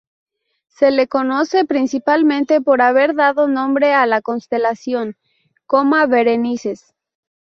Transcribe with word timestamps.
Se 0.65 0.89
le 0.89 1.07
conoce 1.07 1.63
principalmente 1.63 2.59
por 2.59 2.81
haber 2.81 3.13
dado 3.13 3.47
nombre 3.47 3.93
a 3.93 4.07
la 4.07 4.23
constelación 4.23 5.15
"Coma 5.67 6.07
Berenices". 6.07 6.95